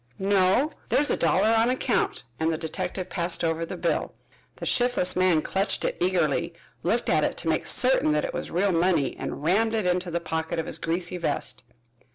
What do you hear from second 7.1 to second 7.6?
it to